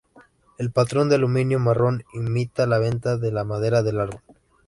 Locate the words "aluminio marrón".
1.17-2.05